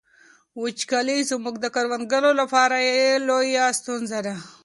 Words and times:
وچکالي 0.61 1.17
زموږ 1.31 1.55
د 1.61 1.65
کروندګرو 1.75 2.31
لپاره 2.41 2.75
لویه 3.27 3.65
ستونزه 3.79 4.19
ده. 4.25 4.35